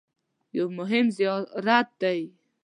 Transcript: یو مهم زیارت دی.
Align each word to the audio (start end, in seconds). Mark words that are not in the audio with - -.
یو 0.57 0.67
مهم 0.77 1.05
زیارت 1.17 1.87
دی. 2.01 2.21